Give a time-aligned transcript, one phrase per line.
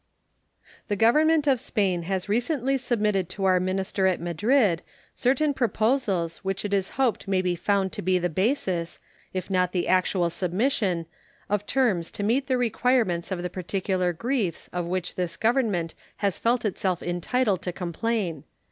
[0.87, 4.81] The Government of Spain has recently submitted to our minister at Madrid
[5.13, 8.99] certain proposals which it is hoped may be found to be the basis,
[9.31, 11.05] if not the actual submission,
[11.51, 16.39] of terms to meet the requirements of the particular griefs of which this Government has
[16.39, 18.43] felt itself entitled to complain.